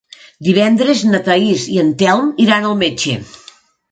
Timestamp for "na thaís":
1.09-1.67